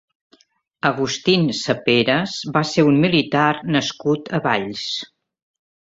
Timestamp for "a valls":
4.39-4.89